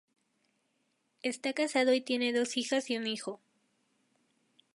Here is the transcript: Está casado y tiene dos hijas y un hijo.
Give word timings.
Está 1.21 1.53
casado 1.53 1.93
y 1.93 2.01
tiene 2.01 2.33
dos 2.33 2.57
hijas 2.57 2.89
y 2.89 2.97
un 2.97 3.05
hijo. 3.05 3.39